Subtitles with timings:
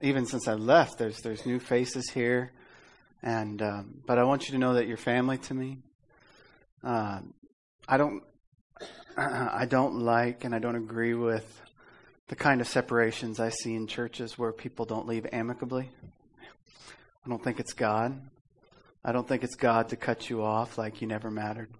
[0.00, 2.52] even since I left, there's there's new faces here,
[3.22, 5.78] and um, but I want you to know that you're family to me.
[6.84, 7.20] Uh,
[7.88, 8.22] I don't
[9.16, 11.62] I don't like and I don't agree with
[12.28, 15.90] the kind of separations I see in churches where people don't leave amicably.
[17.24, 18.20] I don't think it's God.
[19.04, 21.70] I don't think it's God to cut you off like you never mattered.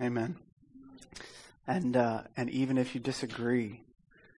[0.00, 0.36] Amen.
[1.66, 3.82] And uh, and even if you disagree,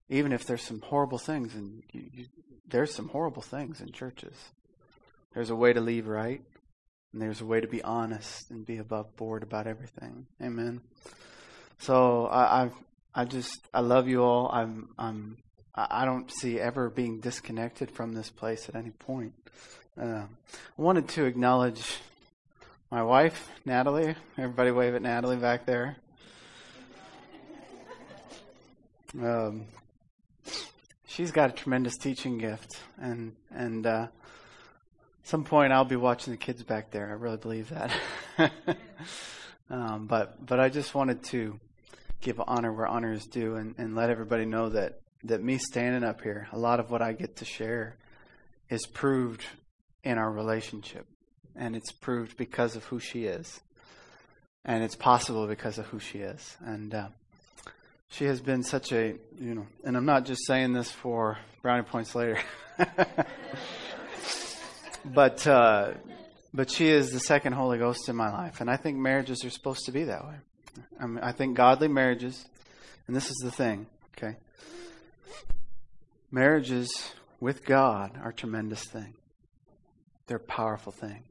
[0.08, 2.26] even if there's some horrible things, and you, you,
[2.68, 4.34] there's some horrible things in churches,
[5.34, 6.43] there's a way to leave right,
[7.12, 10.26] and there's a way to be honest and be above board about everything.
[10.43, 10.80] Amen.
[11.79, 12.70] So I, I,
[13.14, 14.48] I just I love you all.
[14.53, 15.39] I'm I'm
[15.75, 19.34] I don't see ever being disconnected from this place at any point.
[20.00, 21.98] Uh, I wanted to acknowledge
[22.92, 24.14] my wife, Natalie.
[24.39, 25.96] Everybody wave at Natalie back there.
[29.20, 29.67] Um,
[31.14, 34.09] she's got a tremendous teaching gift, and and uh,
[35.23, 37.09] some point I'll be watching the kids back there.
[37.09, 37.93] I really believe that.
[39.71, 41.59] um, but but I just wanted to
[42.21, 46.05] give honor where honor is due, and, and let everybody know that that me standing
[46.05, 47.97] up here, a lot of what I get to share,
[48.69, 49.45] is proved
[50.03, 51.06] in our relationship,
[51.55, 53.61] and it's proved because of who she is,
[54.65, 56.95] and it's possible because of who she is, and.
[56.95, 57.09] Uh,
[58.15, 61.83] she has been such a, you know, and I'm not just saying this for brownie
[61.83, 62.39] points later,
[65.05, 65.95] but uh,
[66.53, 69.51] but she is the second Holy Ghost in my life, and I think marriages are
[69.51, 70.34] supposed to be that way.
[71.01, 72.47] I, mean, I think godly marriages,
[73.09, 74.37] and this is the thing, okay?
[76.31, 79.15] Marriages with God are a tremendous thing.
[80.28, 81.25] They're a powerful thing,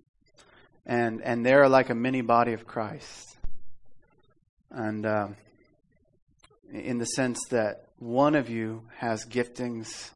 [0.86, 3.38] and and they're like a mini body of Christ,
[4.70, 5.06] and.
[5.06, 5.36] Um,
[6.72, 10.12] in the sense that one of you has giftings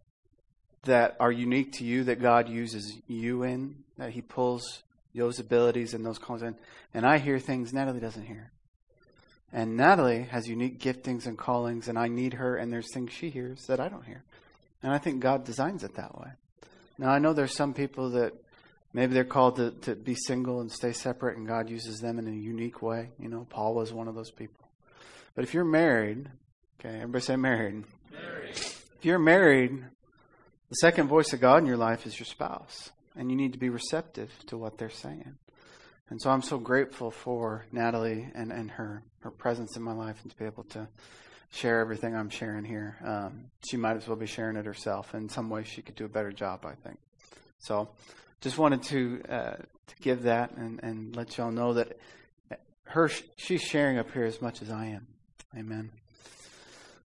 [0.83, 5.93] that are unique to you that God uses you in, that He pulls those abilities
[5.93, 6.55] and those callings in.
[6.93, 8.51] And I hear things Natalie doesn't hear.
[9.51, 13.29] And Natalie has unique giftings and callings, and I need her, and there's things she
[13.29, 14.23] hears that I don't hear.
[14.83, 16.27] And I think God designs it that way.
[16.97, 18.33] Now, I know there's some people that
[18.93, 22.27] maybe they're called to, to be single and stay separate, and God uses them in
[22.27, 23.09] a unique way.
[23.19, 24.66] You know, Paul was one of those people.
[25.37, 26.31] But if you're married,
[26.79, 27.83] Okay, everybody say married.
[28.11, 28.49] married.
[28.49, 29.85] If you're married,
[30.69, 33.59] the second voice of God in your life is your spouse, and you need to
[33.59, 35.35] be receptive to what they're saying.
[36.09, 40.17] And so I'm so grateful for Natalie and, and her, her presence in my life
[40.23, 40.87] and to be able to
[41.51, 42.97] share everything I'm sharing here.
[43.05, 45.13] Um, she might as well be sharing it herself.
[45.13, 46.97] In some ways, she could do a better job, I think.
[47.59, 47.89] So
[48.41, 51.99] just wanted to, uh, to give that and, and let y'all know that
[52.85, 55.05] her she's sharing up here as much as I am.
[55.57, 55.89] Amen.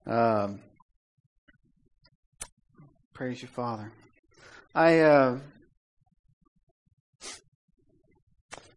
[0.06, 0.60] Um,
[3.14, 3.90] praise you, Father.
[4.74, 5.38] I, uh,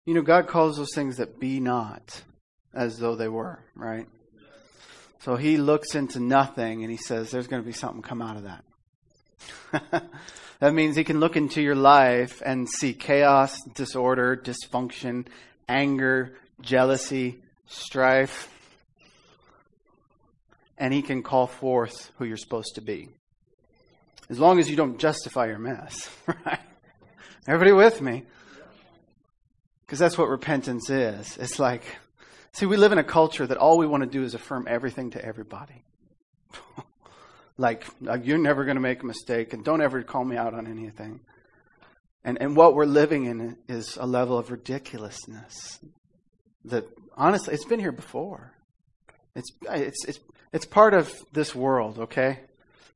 [0.05, 2.21] you know, God calls those things that be not
[2.73, 4.07] as though they were, right?
[5.19, 8.37] So he looks into nothing and he says, there's going to be something come out
[8.37, 10.03] of that.
[10.59, 15.27] that means he can look into your life and see chaos, disorder, dysfunction,
[15.67, 18.49] anger, jealousy, strife,
[20.77, 23.09] and he can call forth who you're supposed to be.
[24.29, 26.59] As long as you don't justify your mess, right?
[27.47, 28.23] Everybody with me?
[29.85, 31.37] Because that's what repentance is.
[31.37, 31.83] It's like,
[32.51, 35.11] see, we live in a culture that all we want to do is affirm everything
[35.11, 35.83] to everybody.
[37.57, 40.55] like, uh, you're never going to make a mistake, and don't ever call me out
[40.55, 41.19] on anything.
[42.23, 45.79] And, and what we're living in is a level of ridiculousness
[46.65, 46.85] that,
[47.15, 48.54] honestly, it's been here before.
[49.35, 50.19] It's, it's, it's,
[50.53, 52.39] it's part of this world, okay?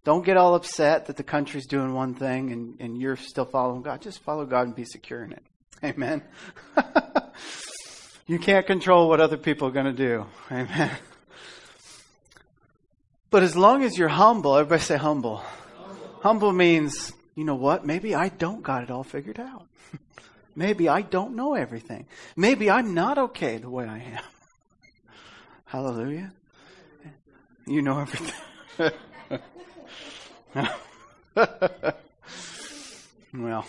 [0.06, 3.82] Don't get all upset that the country's doing one thing and, and you're still following
[3.82, 4.02] God.
[4.02, 5.44] Just follow God and be secure in it.
[5.84, 6.24] Amen.
[8.28, 10.26] you can't control what other people are going to do.
[10.52, 10.92] Amen.
[13.30, 15.38] But as long as you're humble, everybody say humble.
[15.38, 17.86] Humble, humble means, you know what?
[17.86, 19.68] Maybe I don't got it all figured out.
[20.56, 22.08] Maybe I don't know everything.
[22.36, 24.24] Maybe I'm not okay the way I am.
[25.70, 26.34] Hallelujah.
[27.68, 28.34] You know everything.
[33.36, 33.66] well,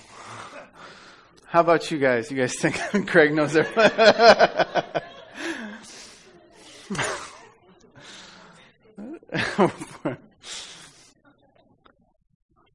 [1.45, 2.31] how about you guys?
[2.31, 3.91] You guys think Craig knows everything?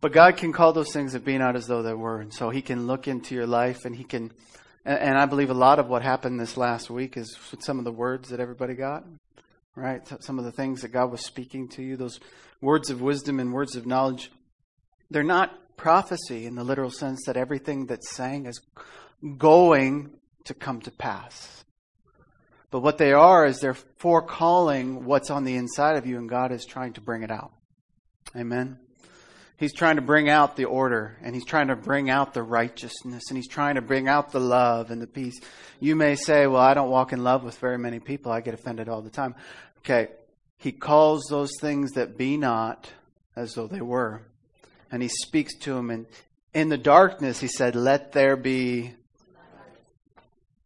[0.02, 2.22] but God can call those things that be not as though they were.
[2.22, 4.32] And so He can look into your life and He can,
[4.86, 7.92] and, I believe a lot of what happened this last week is some of the
[7.92, 9.04] words that everybody got
[9.76, 10.02] right?
[10.24, 12.20] Some of the things that God was speaking to you, those
[12.62, 14.32] words of wisdom and words of knowledge,
[15.12, 18.62] they're not prophecy in the literal sense that everything that's saying is
[19.38, 20.12] going
[20.46, 21.64] to come to pass.
[22.72, 26.52] But what they are is they're forecalling what's on the inside of you, and God
[26.52, 27.52] is trying to bring it out.
[28.36, 28.80] Amen.
[29.58, 33.24] He's trying to bring out the order, and He's trying to bring out the righteousness,
[33.30, 35.40] and He's trying to bring out the love and the peace.
[35.80, 38.32] You may say, Well, I don't walk in love with very many people.
[38.32, 39.36] I get offended all the time.
[39.80, 40.10] Okay.
[40.58, 42.90] He calls those things that be not
[43.36, 44.22] as though they were.
[44.92, 45.90] And He speaks to them.
[45.90, 46.06] And
[46.54, 48.94] in the darkness, He said, Let there be.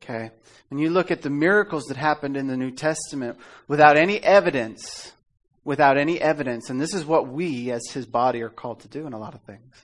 [0.02, 0.32] Okay.
[0.70, 3.38] When you look at the miracles that happened in the New Testament
[3.68, 5.12] without any evidence,
[5.70, 9.06] without any evidence, and this is what we as his body are called to do
[9.06, 9.76] in a lot of things.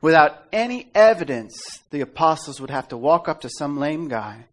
[0.00, 1.52] Without any evidence,
[1.90, 4.44] the apostles would have to walk up to some lame guy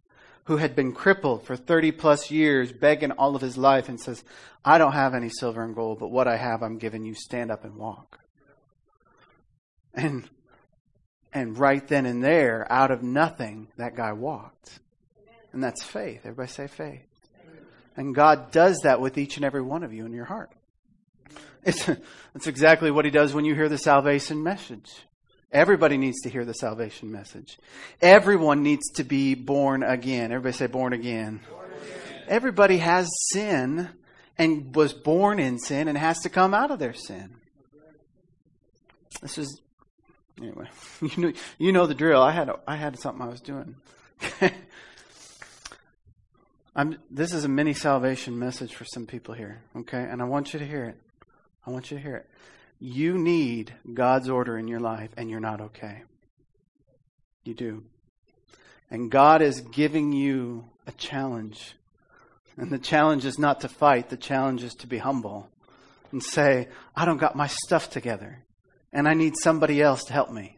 [0.46, 4.24] who had been crippled for 30 plus years, begging all of his life, and says,
[4.66, 7.14] I don't have any silver and gold, but what I have I'm giving you.
[7.14, 8.20] Stand up and walk.
[9.94, 10.28] And,
[11.32, 14.80] and right then and there, out of nothing, that guy walked.
[15.54, 16.22] And that's faith.
[16.24, 17.17] Everybody say faith.
[17.98, 20.52] And God does that with each and every one of you in your heart.
[21.64, 21.90] It's,
[22.46, 24.90] exactly what He does when you hear the salvation message.
[25.52, 27.58] Everybody needs to hear the salvation message.
[28.02, 30.32] Everyone needs to be born again.
[30.32, 31.42] Everybody say born again.
[31.50, 32.24] Born again.
[32.28, 33.90] Everybody has sin
[34.38, 37.36] and was born in sin and has to come out of their sin.
[39.22, 39.62] This is
[40.40, 40.68] anyway.
[41.02, 42.22] You know, you know the drill.
[42.22, 43.76] I had I had something I was doing.
[46.78, 49.98] I'm, this is a mini salvation message for some people here, okay?
[49.98, 50.96] And I want you to hear it.
[51.66, 52.30] I want you to hear it.
[52.80, 56.04] You need God's order in your life, and you're not okay.
[57.44, 57.84] You do.
[58.92, 61.74] And God is giving you a challenge.
[62.58, 65.50] And the challenge is not to fight, the challenge is to be humble
[66.12, 68.44] and say, I don't got my stuff together,
[68.94, 70.57] and I need somebody else to help me.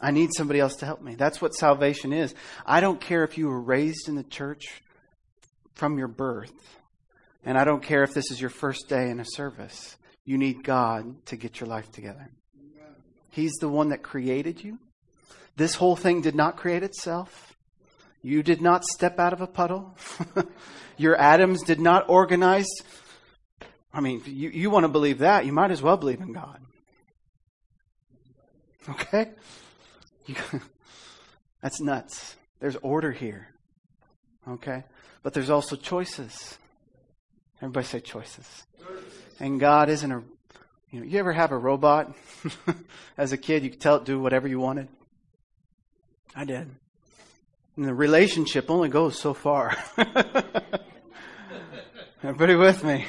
[0.00, 1.14] I need somebody else to help me.
[1.14, 2.34] That's what salvation is.
[2.66, 4.82] I don't care if you were raised in the church
[5.74, 6.52] from your birth,
[7.44, 9.96] and I don't care if this is your first day in a service.
[10.24, 12.30] You need God to get your life together.
[13.30, 14.78] He's the one that created you.
[15.56, 17.56] This whole thing did not create itself.
[18.22, 19.96] You did not step out of a puddle.
[20.96, 22.68] your atoms did not organize.
[23.92, 26.60] I mean, you, you want to believe that, you might as well believe in God.
[28.88, 29.30] Okay?
[31.62, 32.36] That's nuts.
[32.60, 33.48] There's order here.
[34.48, 34.84] Okay?
[35.22, 36.58] But there's also choices.
[37.60, 38.66] Everybody say choices.
[39.40, 40.22] And God isn't a
[40.90, 42.14] you know, you ever have a robot
[43.18, 44.86] as a kid you could tell it do whatever you wanted?
[46.36, 46.70] I did.
[47.76, 49.76] And the relationship only goes so far.
[52.22, 53.06] Everybody with me?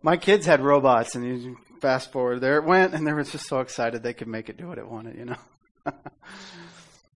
[0.00, 3.60] My kids had robots and fast forward, there it went, and they were just so
[3.60, 5.36] excited they could make it do what it wanted, you know.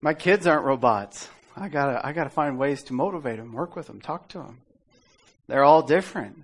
[0.01, 1.29] My kids aren't robots.
[1.55, 4.59] I gotta, I gotta find ways to motivate them, work with them, talk to them.
[5.47, 6.43] They're all different.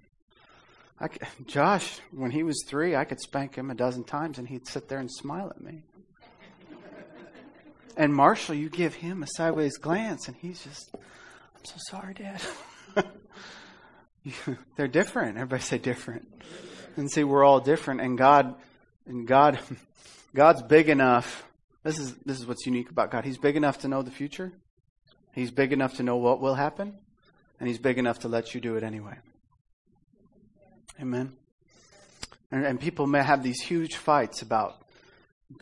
[1.02, 1.10] I,
[1.46, 4.88] Josh, when he was three, I could spank him a dozen times, and he'd sit
[4.88, 5.84] there and smile at me.
[7.98, 12.42] And Marshall, you give him a sideways glance, and he's just, I'm so sorry, Dad.
[14.78, 15.36] They're different.
[15.36, 16.26] Everybody say different
[16.96, 18.56] and see we're all different and God
[19.06, 19.60] and God
[20.36, 21.44] God's big enough.
[21.84, 23.26] This is this is what's unique about God.
[23.26, 24.52] He's big enough to know the future.
[25.34, 26.94] He's big enough to know what will happen,
[27.60, 29.18] and he's big enough to let you do it anyway.
[31.02, 31.34] Amen.
[32.52, 34.76] And, and people may have these huge fights about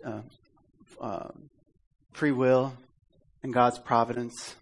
[0.04, 0.22] uh,
[1.00, 1.30] uh,
[2.12, 2.74] free will
[3.44, 4.56] and God's providence.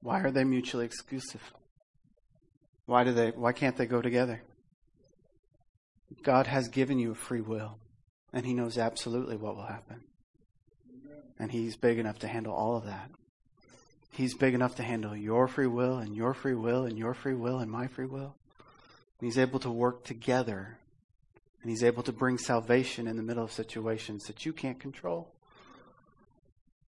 [0.00, 1.42] Why are they mutually exclusive?
[2.86, 4.42] Why do they why can't they go together?
[6.22, 7.78] God has given you a free will,
[8.32, 10.02] and he knows absolutely what will happen.
[11.38, 13.10] And he's big enough to handle all of that.
[14.12, 17.34] He's big enough to handle your free will and your free will and your free
[17.34, 18.36] will and my free will.
[19.18, 20.78] And he's able to work together.
[21.62, 25.32] And he's able to bring salvation in the middle of situations that you can't control.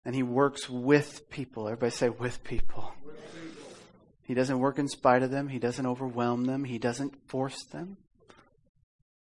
[0.03, 1.67] And he works with people.
[1.67, 2.91] Everybody say, with people.
[3.05, 3.42] With people.
[4.23, 5.49] He doesn't work in spite of them.
[5.49, 6.63] He doesn't overwhelm them.
[6.63, 7.97] He doesn't force them.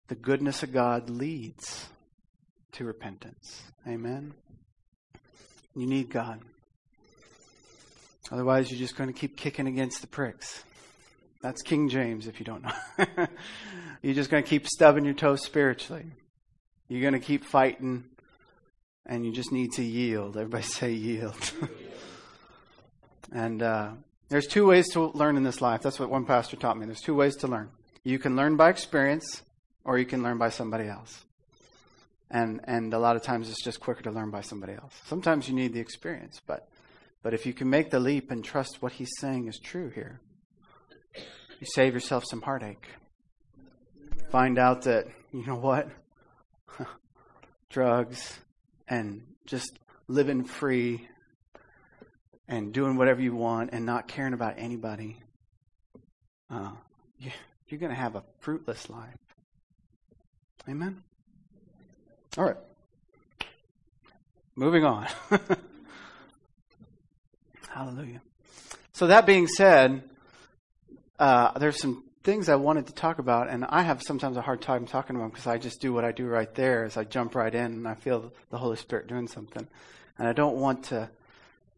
[0.09, 1.87] The goodness of God leads
[2.73, 3.63] to repentance.
[3.87, 4.35] Amen.
[5.75, 6.41] You need God.
[8.31, 10.65] Otherwise, you're just going to keep kicking against the pricks.
[11.43, 13.07] That's King James, if you don't know.
[14.03, 16.07] you're just going to keep stubbing your toes spiritually.
[16.89, 18.05] You're going to keep fighting,
[19.05, 20.37] and you just need to yield.
[20.37, 21.53] Everybody say yield.
[23.33, 23.91] and uh,
[24.29, 25.83] there's two ways to learn in this life.
[25.83, 26.87] That's what one pastor taught me.
[26.87, 27.71] There's two ways to learn.
[28.03, 29.43] You can learn by experience,
[29.85, 31.25] or you can learn by somebody else.
[32.31, 34.95] And and a lot of times it's just quicker to learn by somebody else.
[35.07, 36.69] Sometimes you need the experience, but
[37.23, 40.21] but if you can make the leap and trust what he's saying is true here,
[41.61, 42.87] you save yourself some heartache.
[44.31, 45.89] Find out that, you know what?
[47.71, 48.39] Drugs
[48.89, 49.79] and just
[50.09, 51.09] living free
[52.49, 55.19] and doing whatever you want and not caring about anybody,
[56.51, 56.71] uh,
[57.19, 57.31] you,
[57.69, 59.17] you're going to have a fruitless life.
[60.69, 61.03] Amen?
[62.37, 62.57] All right.
[64.55, 65.07] Moving on.
[67.69, 68.23] Hallelujah.
[68.93, 70.03] So, that being said,
[71.19, 74.61] uh, there's some things I wanted to talk about, and I have sometimes a hard
[74.63, 77.05] time talking about them because I just do what I do right there as I
[77.05, 79.67] jump right in and I feel the Holy Spirit doing something.
[80.19, 81.11] And I don't want to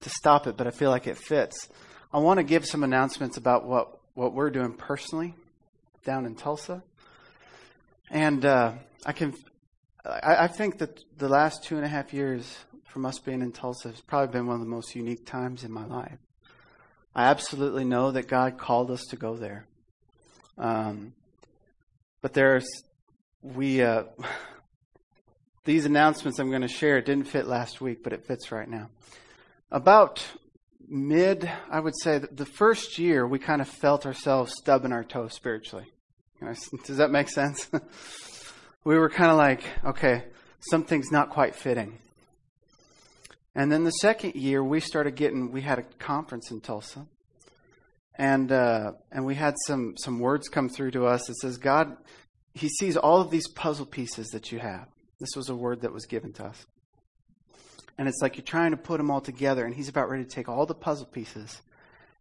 [0.01, 1.69] to stop it, but I feel like it fits.
[2.13, 5.35] I want to give some announcements about what, what we're doing personally
[6.05, 6.83] down in Tulsa.
[8.11, 8.73] And uh,
[9.05, 9.35] I can,
[10.05, 13.53] I, I think that the last two and a half years from us being in
[13.53, 16.19] Tulsa has probably been one of the most unique times in my life.
[17.15, 19.67] I absolutely know that God called us to go there.
[20.57, 21.13] Um,
[22.23, 22.67] but there's,
[23.43, 24.05] we, uh,
[25.65, 28.89] these announcements I'm going to share didn't fit last week, but it fits right now
[29.71, 30.25] about
[30.89, 35.29] mid, I would say, the first year, we kind of felt ourselves stubbing our toe
[35.29, 35.87] spiritually.
[36.87, 37.69] Does that make sense?
[38.85, 40.25] we were kind of like, okay,
[40.71, 41.99] something's not quite fitting.
[43.55, 47.07] And then the second year, we started getting, we had a conference in Tulsa.
[48.15, 51.97] And, uh, and we had some, some words come through to us that says, God,
[52.55, 54.89] He sees all of these puzzle pieces that you have.
[55.21, 56.67] This was a word that was given to us.
[57.99, 60.31] And it's like you're trying to put them all together, and he's about ready to
[60.31, 61.61] take all the puzzle pieces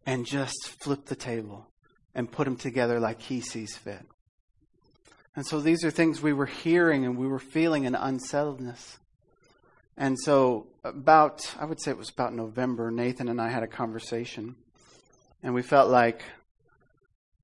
[0.04, 1.68] and just flip the table
[2.14, 4.04] and put them together like he sees fit.
[5.36, 8.98] And so these are things we were hearing and we were feeling an unsettledness.
[9.96, 13.68] And so, about, I would say it was about November, Nathan and I had a
[13.68, 14.56] conversation.
[15.42, 16.22] And we felt like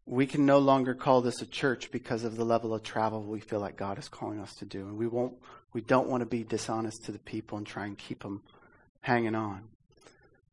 [0.07, 3.41] we can no longer call this a church because of the level of travel we
[3.41, 4.87] feel like God is calling us to do.
[4.87, 5.35] And we won't
[5.75, 8.41] we don't want to be dishonest to the people and try and keep them
[9.03, 9.65] hanging on.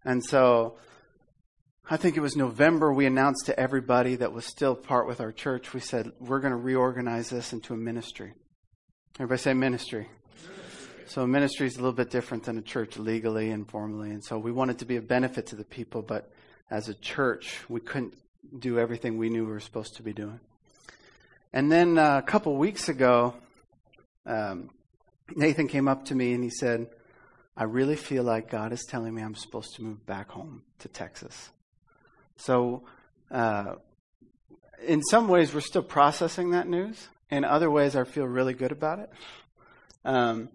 [0.04, 0.78] And so
[1.90, 5.32] I think it was November we announced to everybody that was still part with our
[5.32, 8.34] church, we said, we're going to reorganize this into a ministry.
[9.16, 10.10] Everybody say ministry.
[11.06, 14.10] So a ministry is a little bit different than a church legally and formally.
[14.12, 16.32] And so we wanted to be a benefit to the people, but
[16.72, 18.16] as a church, we couldn't
[18.58, 20.40] do everything we knew we were supposed to be doing.
[21.54, 23.36] And then uh, a couple weeks ago,
[24.26, 24.70] um,
[25.36, 26.88] Nathan came up to me and he said,
[27.56, 30.88] I really feel like God is telling me I'm supposed to move back home to
[30.88, 31.50] Texas.
[32.38, 32.84] So,
[33.30, 33.76] uh,
[34.86, 37.08] in some ways, we're still processing that news.
[37.30, 39.12] In other ways, I feel really good about it.
[40.04, 40.50] Um,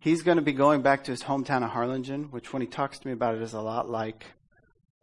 [0.00, 2.98] he's going to be going back to his hometown of Harlingen, which, when he talks
[2.98, 4.26] to me about it, is a lot like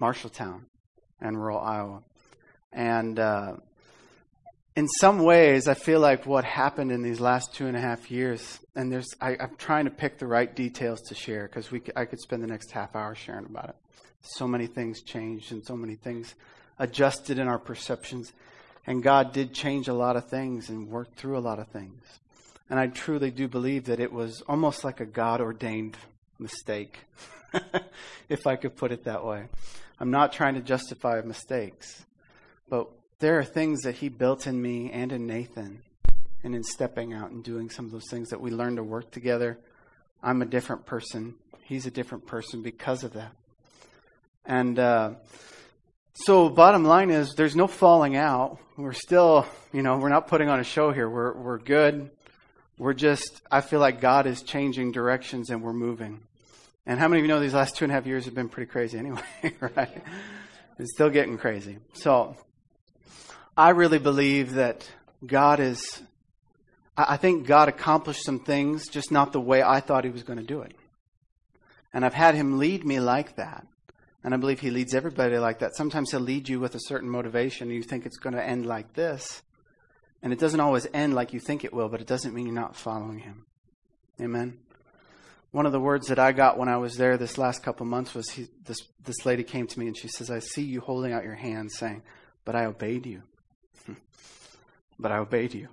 [0.02, 0.64] Marshalltown
[1.22, 2.04] and rural Iowa.
[2.74, 3.54] And uh,
[4.76, 8.12] in some ways, I feel like what happened in these last two and a half
[8.12, 12.04] years, and there's, I, am trying to pick the right details to share because I
[12.04, 13.76] could spend the next half hour sharing about it.
[14.22, 16.36] So many things changed and so many things
[16.78, 18.34] adjusted in our perceptions.
[18.86, 22.04] And God did change a lot of things and work through a lot of things.
[22.70, 25.96] And I truly do believe that it was almost like a God ordained
[26.38, 27.00] mistake,
[28.30, 29.46] if I could put it that way.
[30.00, 32.06] I'm not trying to justify mistakes,
[32.68, 32.90] but
[33.26, 35.82] there are things that he built in me and in Nathan
[36.44, 39.10] and in stepping out and doing some of those things that we learn to work
[39.10, 39.58] together.
[40.22, 41.34] I'm a different person.
[41.64, 43.32] He's a different person because of that.
[44.46, 45.14] And uh,
[46.14, 48.60] so, bottom line is, there's no falling out.
[48.78, 51.10] We're still, you know, we're not putting on a show here.
[51.10, 52.12] We're we're good.
[52.78, 53.42] We're just.
[53.50, 56.20] I feel like God is changing directions and we're moving.
[56.86, 58.50] And how many of you know these last two and a half years have been
[58.50, 59.24] pretty crazy anyway,
[59.60, 60.04] right?
[60.78, 61.80] It's still getting crazy.
[61.94, 62.38] So,
[63.58, 64.90] I really believe that
[65.26, 66.02] God is,
[66.98, 70.40] I think God accomplished some things, just not the way I thought He was going
[70.40, 70.76] to do it.
[71.94, 73.66] And I've had Him lead me like that.
[74.26, 75.76] And I believe He leads everybody like that.
[75.76, 78.66] Sometimes He'll lead you with a certain motivation, and you think it's going to end
[78.66, 79.42] like this.
[80.22, 82.56] And it doesn't always end like you think it will, but it doesn't mean you're
[82.56, 83.46] not following Him.
[84.20, 84.58] Amen.
[85.52, 88.14] One of the words that I got when I was there this last couple months
[88.14, 91.14] was he, this, this lady came to me and she says, I see you holding
[91.14, 92.02] out your hand saying,
[92.44, 93.24] But I obeyed you
[95.00, 95.70] but I obeyed you.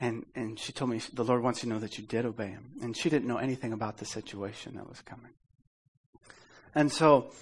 [0.00, 2.48] And, and she told me, the Lord wants you to know that you did obey
[2.48, 2.70] him.
[2.82, 5.32] And she didn't know anything about the situation that was coming.
[6.74, 7.32] And so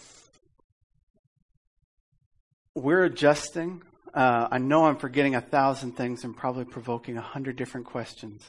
[2.75, 3.83] we're adjusting.
[4.15, 8.49] uh, I know I'm forgetting a thousand things and probably provoking a hundred different questions.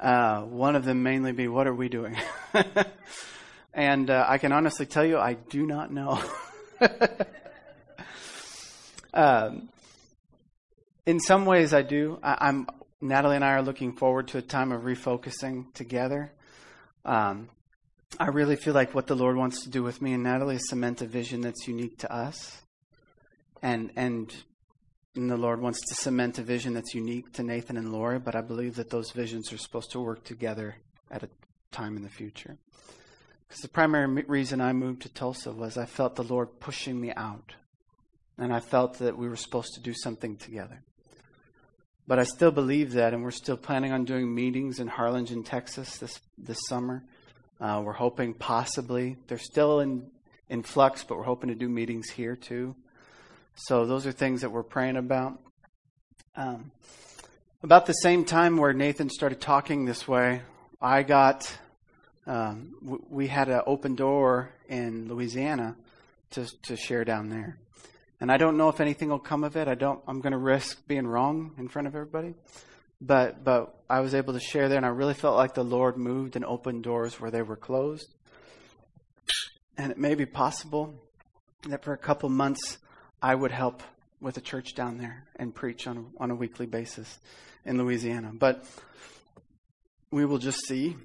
[0.00, 2.16] Uh, one of them mainly be, what are we doing?
[3.74, 6.20] and uh, I can honestly tell you, I do not know.
[9.14, 9.68] um,
[11.06, 12.18] in some ways, I do.
[12.22, 12.66] I, am
[13.00, 16.32] Natalie and I are looking forward to a time of refocusing together.
[17.04, 17.48] Um,
[18.18, 20.68] I really feel like what the Lord wants to do with me and Natalie is
[20.68, 22.60] cement a vision that's unique to us,
[23.62, 24.34] and and
[25.14, 28.18] and the Lord wants to cement a vision that's unique to Nathan and Lori.
[28.18, 30.76] But I believe that those visions are supposed to work together
[31.10, 31.28] at a
[31.72, 32.58] time in the future.
[33.48, 37.12] Because the primary reason I moved to Tulsa was I felt the Lord pushing me
[37.16, 37.54] out,
[38.38, 40.82] and I felt that we were supposed to do something together.
[42.10, 45.98] But I still believe that, and we're still planning on doing meetings in Harlingen, Texas
[45.98, 47.04] this, this summer.
[47.60, 50.10] Uh, we're hoping possibly, they're still in,
[50.48, 52.74] in flux, but we're hoping to do meetings here too.
[53.54, 55.38] So those are things that we're praying about.
[56.34, 56.72] Um,
[57.62, 60.42] about the same time where Nathan started talking this way,
[60.82, 61.56] I got,
[62.26, 65.76] um, w- we had an open door in Louisiana
[66.32, 67.60] to, to share down there.
[68.20, 69.66] And I don't know if anything will come of it.
[69.66, 70.00] I don't.
[70.06, 72.34] I'm going to risk being wrong in front of everybody.
[73.00, 75.96] But but I was able to share there, and I really felt like the Lord
[75.96, 78.14] moved and opened doors where they were closed.
[79.78, 80.94] And it may be possible
[81.68, 82.78] that for a couple months
[83.22, 83.82] I would help
[84.20, 87.18] with a church down there and preach on on a weekly basis
[87.64, 88.32] in Louisiana.
[88.34, 88.66] But
[90.10, 90.96] we will just see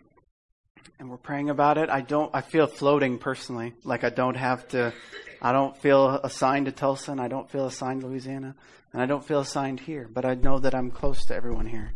[0.99, 1.89] and we're praying about it.
[1.89, 2.29] I don't.
[2.33, 4.93] I feel floating personally, like I don't have to.
[5.41, 8.55] I don't feel assigned to Tulsa, and I don't feel assigned to Louisiana,
[8.93, 10.09] and I don't feel assigned here.
[10.11, 11.93] But I know that I'm close to everyone here,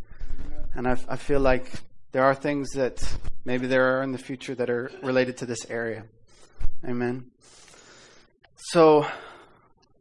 [0.74, 1.70] and I, I feel like
[2.12, 3.02] there are things that
[3.44, 6.04] maybe there are in the future that are related to this area.
[6.86, 7.30] Amen.
[8.56, 9.06] So,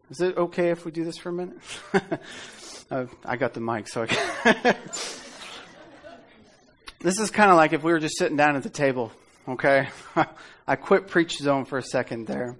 [0.09, 1.57] is it okay if we do this for a minute?
[2.91, 4.05] uh, I got the mic, so.
[4.09, 4.75] I
[7.01, 9.13] This is kind of like if we were just sitting down at the table,
[9.47, 9.87] okay?
[10.67, 12.57] I quit preach zone for a second there.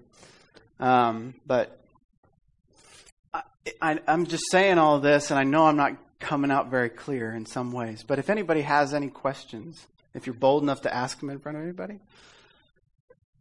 [0.80, 1.78] Um, but
[3.34, 3.42] I,
[3.82, 7.34] I, I'm just saying all this, and I know I'm not coming out very clear
[7.34, 8.04] in some ways.
[8.08, 11.58] But if anybody has any questions, if you're bold enough to ask them in front
[11.58, 12.00] of anybody,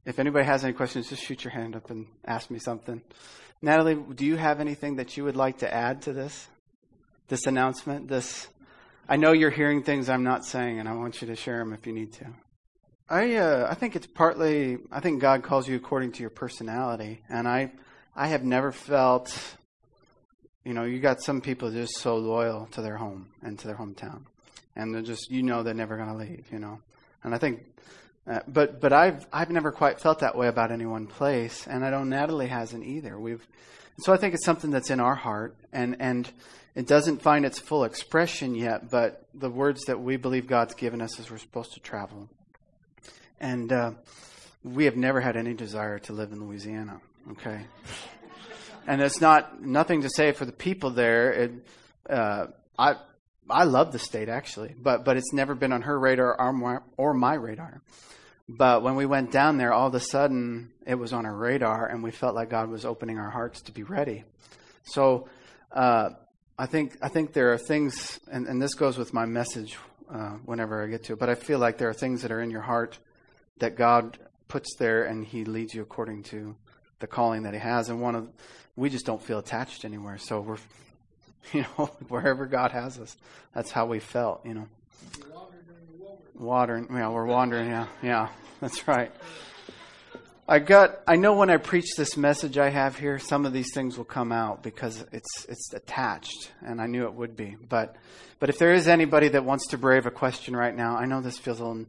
[0.04, 3.02] if anybody has any questions, just shoot your hand up and ask me something.
[3.62, 6.48] Natalie, do you have anything that you would like to add to this?
[7.28, 8.48] This announcement, this
[9.10, 11.72] I know you're hearing things I'm not saying, and I want you to share them
[11.72, 12.26] if you need to.
[13.08, 17.22] I uh, I think it's partly I think God calls you according to your personality,
[17.30, 17.72] and I
[18.14, 19.56] I have never felt,
[20.62, 23.76] you know, you got some people just so loyal to their home and to their
[23.76, 24.26] hometown,
[24.76, 26.80] and they're just you know they're never going to leave, you know,
[27.24, 27.64] and I think.
[28.28, 31.84] Uh, but but I've I've never quite felt that way about any one place, and
[31.84, 33.18] I know Natalie hasn't either.
[33.18, 33.46] We've
[34.00, 36.30] so I think it's something that's in our heart, and and
[36.74, 41.00] it doesn't find its full expression yet, but the words that we believe God's given
[41.00, 42.28] us as we're supposed to travel.
[43.40, 43.92] And uh,
[44.62, 47.00] we have never had any desire to live in Louisiana,
[47.32, 47.66] okay?
[48.86, 51.32] and it's not nothing to say for the people there.
[51.32, 51.52] It,
[52.10, 52.46] uh,
[52.78, 52.96] I
[53.48, 56.78] I love the state actually, but but it's never been on her radar or my,
[56.98, 57.80] or my radar.
[58.48, 61.86] But when we went down there, all of a sudden it was on our radar,
[61.86, 64.24] and we felt like God was opening our hearts to be ready.
[64.84, 65.28] So
[65.70, 66.10] uh,
[66.58, 69.76] I think I think there are things, and, and this goes with my message
[70.10, 71.18] uh, whenever I get to it.
[71.18, 72.98] But I feel like there are things that are in your heart
[73.58, 76.56] that God puts there, and He leads you according to
[77.00, 77.90] the calling that He has.
[77.90, 78.28] And one of
[78.76, 80.56] we just don't feel attached anywhere, so we're,
[81.52, 83.14] you know, wherever God has us,
[83.54, 84.68] that's how we felt, you know.
[86.38, 88.28] Wandering, yeah, we're wandering, yeah, yeah,
[88.60, 89.10] that's right.
[90.50, 93.74] I got I know when I preach this message I have here, some of these
[93.74, 97.56] things will come out because it's it's attached and I knew it would be.
[97.68, 97.96] But
[98.38, 101.20] but if there is anybody that wants to brave a question right now, I know
[101.20, 101.84] this feels a little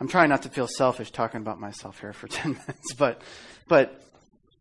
[0.00, 3.22] I'm trying not to feel selfish talking about myself here for 10 minutes, but
[3.68, 4.02] but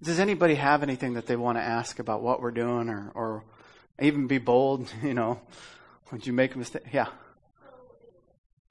[0.04, 3.44] does anybody have anything that they want to ask about what we're doing or or
[4.00, 5.42] even be bold, you know?
[6.12, 6.84] Would you make a mistake?
[6.92, 7.08] Yeah.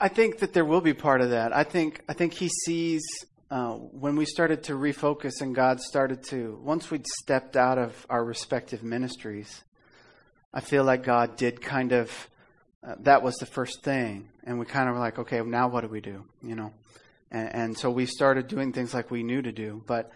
[0.02, 1.54] I think that there will be part of that.
[1.54, 3.02] I think I think he sees
[3.52, 8.06] uh, when we started to refocus and God started to, once we'd stepped out of
[8.08, 9.62] our respective ministries,
[10.54, 12.10] I feel like God did kind of,
[12.82, 14.30] uh, that was the first thing.
[14.44, 16.24] And we kind of were like, okay, now what do we do?
[16.42, 16.72] You know?
[17.30, 19.84] And, and so we started doing things like we knew to do.
[19.86, 20.10] But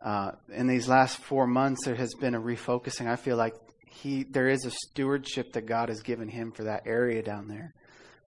[0.00, 3.08] uh, in these last four months, there has been a refocusing.
[3.08, 6.84] I feel like he, there is a stewardship that God has given him for that
[6.86, 7.74] area down there.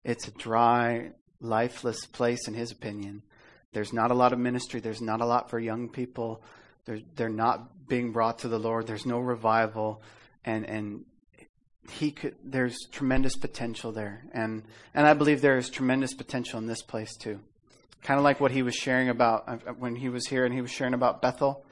[0.08, 3.22] It's a dry, lifeless place, in his opinion
[3.74, 4.80] there's not a lot of ministry.
[4.80, 6.42] There's not a lot for young people.
[6.86, 8.88] They're, they're not being brought to the Lord.
[8.88, 10.02] There's no revival.
[10.48, 11.06] and and
[11.90, 12.36] he could.
[12.44, 17.16] There's tremendous potential there, and and I believe there is tremendous potential in this place
[17.16, 17.40] too.
[18.02, 20.62] Kind of like what he was sharing about uh, when he was here, and he
[20.62, 21.66] was sharing about Bethel,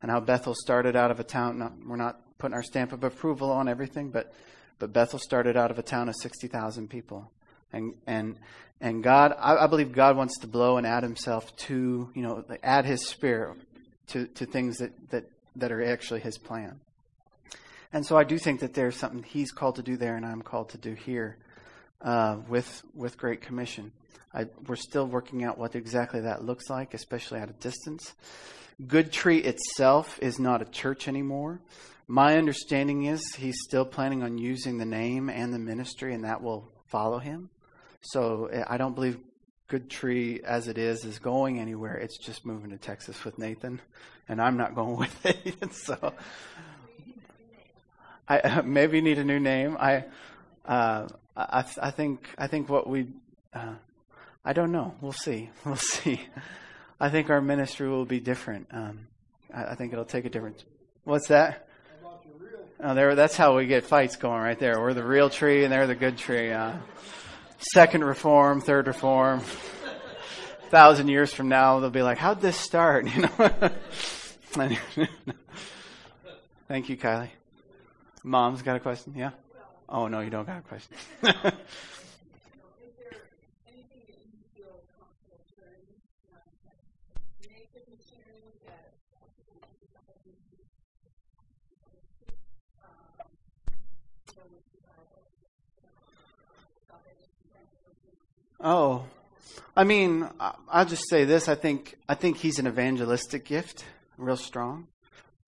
[0.00, 1.58] and how Bethel started out of a town.
[1.58, 4.32] Not, we're not putting our stamp of approval on everything, but
[4.78, 7.30] but Bethel started out of a town of sixty thousand people,
[7.72, 8.36] and and
[8.80, 12.44] and God, I, I, believe God wants to blow and add Himself to you know
[12.62, 13.58] add His Spirit
[14.08, 15.24] to to things that that
[15.56, 16.80] that are actually His plan.
[17.92, 20.42] And so I do think that there's something He's called to do there, and I'm
[20.42, 21.36] called to do here
[22.02, 23.92] uh, with with Great Commission.
[24.32, 28.14] I, we're still working out what exactly that looks like, especially at a distance.
[28.86, 31.60] Good Tree itself is not a church anymore.
[32.06, 36.42] My understanding is he's still planning on using the name and the ministry, and that
[36.42, 37.50] will follow him.
[38.02, 39.18] So eh, I don't believe
[39.68, 41.96] Good Tree, as it is, is going anywhere.
[41.96, 43.80] It's just moving to Texas with Nathan,
[44.28, 45.74] and I'm not going with it.
[45.74, 46.14] so
[48.28, 49.76] I maybe need a new name.
[49.78, 50.04] I
[50.64, 53.08] uh, I, I think I think what we
[53.52, 53.74] uh,
[54.44, 54.94] I don't know.
[55.00, 55.50] We'll see.
[55.64, 56.20] We'll see.
[56.98, 58.68] I think our ministry will be different.
[58.72, 59.06] Um,
[59.54, 60.64] I, I, think it'll take a different.
[61.04, 61.66] What's that?
[62.82, 63.14] Oh, there.
[63.14, 64.80] That's how we get fights going right there.
[64.80, 66.50] We're the real tree, and they're the good tree.
[66.50, 66.74] Uh,
[67.60, 69.40] second reform, third reform.
[69.40, 73.70] A thousand years from now, they'll be like, "How'd this start?" You know.
[76.68, 77.30] Thank you, Kylie.
[78.24, 79.14] Mom's got a question.
[79.16, 79.30] Yeah.
[79.88, 80.96] Oh no, you don't got a question.
[98.62, 99.06] Oh,
[99.74, 100.28] I mean,
[100.68, 101.48] I'll just say this.
[101.48, 103.86] I think I think he's an evangelistic gift,
[104.18, 104.86] real strong.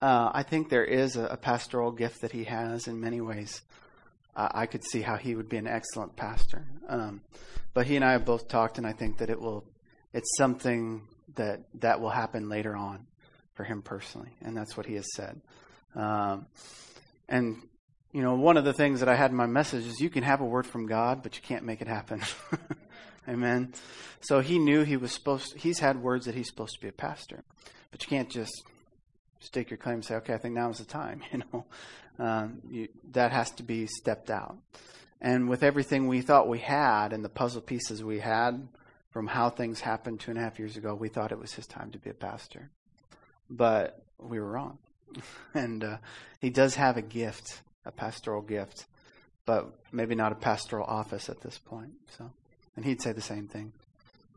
[0.01, 3.61] Uh, I think there is a, a, pastoral gift that he has in many ways.
[4.35, 6.65] Uh, I could see how he would be an excellent pastor.
[6.89, 7.21] Um,
[7.73, 9.63] but he and I have both talked, and I think that it will.
[10.11, 11.03] It's something
[11.35, 13.05] that that will happen later on
[13.53, 15.39] for him personally, and that's what he has said.
[15.95, 16.47] Um,
[17.29, 17.61] and
[18.11, 20.23] you know, one of the things that I had in my message is you can
[20.23, 22.21] have a word from God, but you can't make it happen.
[23.27, 23.73] Amen.
[24.21, 25.53] So he knew he was supposed.
[25.53, 27.43] To, he's had words that he's supposed to be a pastor,
[27.91, 28.63] but you can't just
[29.39, 31.65] stake your claim and say, "Okay, I think now is the time." You know,
[32.19, 34.57] um, you, that has to be stepped out.
[35.21, 38.67] And with everything we thought we had and the puzzle pieces we had
[39.09, 41.65] from how things happened two and a half years ago, we thought it was his
[41.65, 42.69] time to be a pastor,
[43.49, 44.77] but we were wrong.
[45.53, 45.97] and uh,
[46.41, 48.85] he does have a gift, a pastoral gift,
[49.45, 51.93] but maybe not a pastoral office at this point.
[52.17, 52.29] So.
[52.75, 53.71] And he'd say the same thing.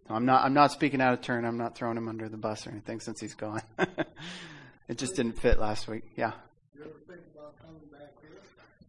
[0.09, 1.45] I'm not, I'm not speaking out of turn.
[1.45, 3.63] I'm not throwing him under the bus or anything since he's gone.
[4.89, 6.05] it just didn't fit last week.
[6.17, 6.33] Yeah.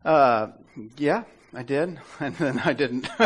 [0.05, 0.51] Uh,
[0.95, 3.09] yeah, I did, and then I didn't.
[3.19, 3.25] uh,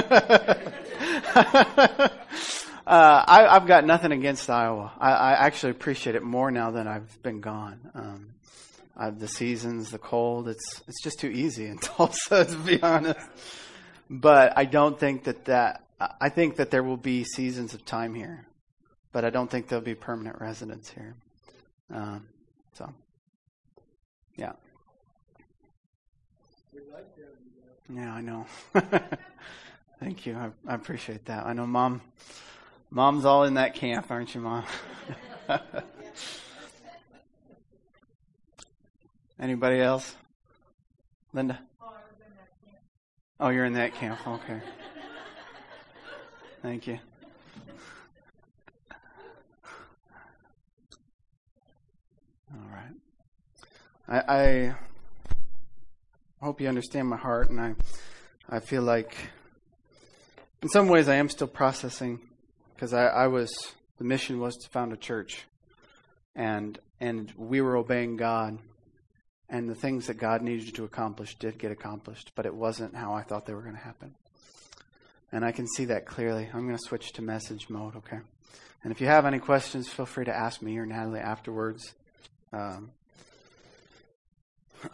[2.88, 4.91] I, have got nothing against Iowa.
[4.99, 7.79] I, I, actually appreciate it more now than I've been gone.
[7.93, 8.29] Um,
[9.19, 13.19] the seasons, the cold, it's it's just too easy in Tulsa, to be honest.
[14.10, 15.84] But I don't think that that
[16.19, 18.47] I think that there will be seasons of time here,
[19.11, 21.13] but I don't think there'll be permanent residents here.
[21.93, 22.25] Um,
[22.73, 22.91] so,
[24.35, 24.53] yeah.
[27.93, 28.45] Yeah, I know.
[29.99, 30.35] Thank you.
[30.35, 31.45] I, I, appreciate that.
[31.45, 32.01] I know, mom.
[32.89, 34.63] Mom's all in that camp, aren't you, mom?
[39.39, 40.15] Anybody else?
[41.33, 41.59] Linda.
[43.39, 44.25] Oh, you're in that camp.
[44.27, 44.61] Okay.
[46.62, 47.00] Thank you.
[52.54, 52.93] All right.
[54.08, 54.76] I, I
[56.39, 57.74] hope you understand my heart, and I,
[58.47, 59.15] I feel like,
[60.62, 62.19] in some ways, I am still processing
[62.76, 63.52] because I, I was
[63.97, 65.45] the mission was to found a church,
[66.36, 68.60] and and we were obeying God,
[69.50, 73.13] and the things that God needed to accomplish did get accomplished, but it wasn't how
[73.13, 74.13] I thought they were going to happen.
[75.31, 76.49] And I can see that clearly.
[76.53, 78.19] I'm going to switch to message mode, okay?
[78.83, 81.93] And if you have any questions, feel free to ask me or Natalie afterwards.
[82.51, 82.91] Um,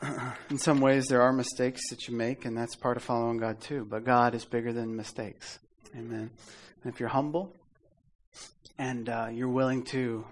[0.50, 3.62] in some ways, there are mistakes that you make, and that's part of following God
[3.62, 3.86] too.
[3.90, 5.60] But God is bigger than mistakes.
[5.96, 6.30] Amen.
[6.84, 7.56] And if you're humble
[8.78, 10.26] and uh, you're willing to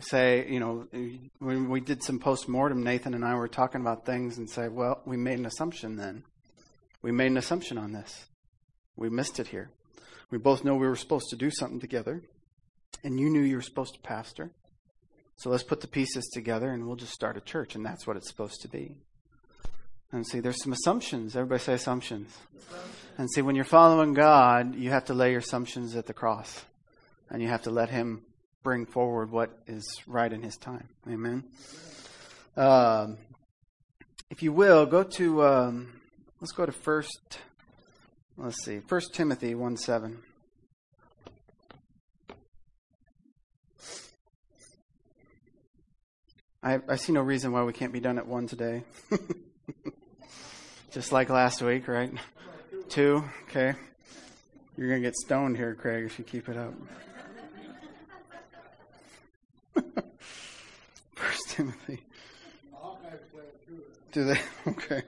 [0.00, 0.86] say, you know,
[1.38, 4.68] when we did some post mortem, Nathan and I were talking about things and say,
[4.68, 6.22] well, we made an assumption then.
[7.02, 8.26] We made an assumption on this.
[8.96, 9.70] We missed it here.
[10.30, 12.22] We both know we were supposed to do something together,
[13.04, 14.50] and you knew you were supposed to pastor.
[15.36, 18.16] So let's put the pieces together and we'll just start a church, and that's what
[18.16, 18.96] it's supposed to be.
[20.12, 21.34] And see, there's some assumptions.
[21.34, 22.36] Everybody say assumptions.
[23.16, 26.64] And see, when you're following God, you have to lay your assumptions at the cross.
[27.30, 28.22] And you have to let Him
[28.62, 30.88] bring forward what is right in His time.
[31.08, 31.44] Amen.
[32.56, 33.16] Um,
[34.30, 36.00] if you will, go to, um,
[36.40, 37.38] let's go to first,
[38.36, 40.18] let's see, First Timothy 1 7.
[46.64, 48.84] I, I see no reason why we can't be done at one today.
[50.92, 52.12] Just like last week, right?
[52.88, 53.74] Two, okay.
[54.76, 56.74] You're going to get stoned here, Craig, if you keep it up.
[61.14, 62.02] First Timothy.
[64.12, 64.40] Do they?
[64.66, 65.02] Okay.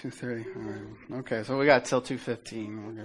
[0.00, 0.44] Two thirty.
[0.54, 0.80] All right.
[1.18, 3.04] Okay, so we got till two fifteen.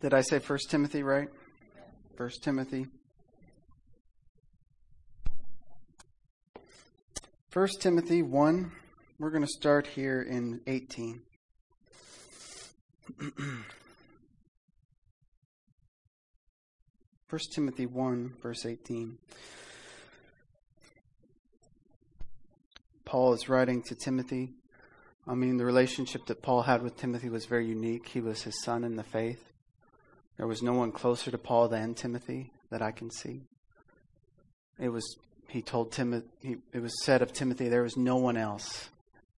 [0.00, 1.28] Did I say First Timothy right?
[2.16, 2.88] First Timothy.
[7.50, 8.72] First Timothy one.
[9.20, 11.22] We're going to start here in eighteen.
[17.28, 19.18] First Timothy one verse eighteen.
[23.12, 24.54] Paul is writing to Timothy.
[25.28, 28.08] I mean, the relationship that Paul had with Timothy was very unique.
[28.08, 29.52] He was his son in the faith.
[30.38, 33.42] There was no one closer to Paul than Timothy that I can see.
[34.78, 35.04] It was
[35.48, 38.88] he told Timothy it was said of Timothy there was no one else.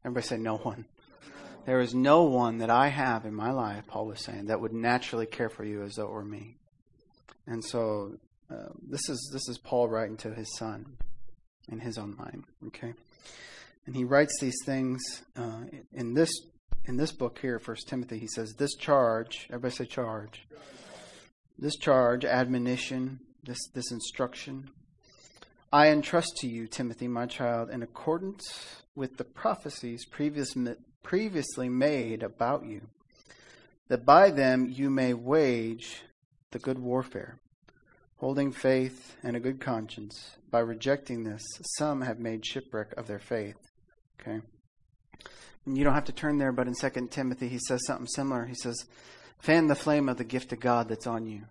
[0.04, 0.84] Everybody say no one.
[1.64, 4.74] There is no one that I have in my life, Paul was saying, that would
[4.74, 6.58] naturally care for you as though it were me.
[7.46, 8.18] And so
[8.50, 10.98] uh, this is this is Paul writing to his son
[11.70, 12.44] in his own mind.
[12.66, 12.92] Okay,
[13.86, 15.00] and he writes these things
[15.36, 16.30] uh, in this
[16.84, 18.18] in this book here, First Timothy.
[18.18, 19.46] He says this charge.
[19.50, 20.46] Everybody say charge
[21.62, 24.68] this charge, admonition, this, this instruction,
[25.72, 30.54] I entrust to you, Timothy, my child, in accordance with the prophecies previous,
[31.02, 32.82] previously made about you,
[33.88, 36.02] that by them you may wage
[36.50, 37.38] the good warfare,
[38.16, 40.36] holding faith and a good conscience.
[40.50, 41.42] By rejecting this,
[41.78, 43.71] some have made shipwreck of their faith.
[44.22, 44.40] Okay?
[45.66, 48.46] And you don't have to turn there, but in 2 Timothy, he says something similar.
[48.46, 48.84] He says,
[49.38, 51.42] Fan the flame of the gift of God that's on you.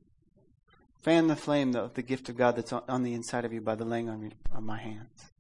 [1.02, 3.76] Fan the flame of the gift of God that's on the inside of you by
[3.76, 5.32] the laying on of my hands.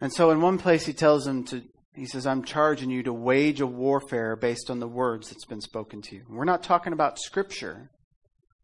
[0.00, 1.62] And so in one place he tells them to,
[1.94, 5.60] he says, I'm charging you to wage a warfare based on the words that's been
[5.60, 6.24] spoken to you.
[6.28, 7.90] We're not talking about scripture.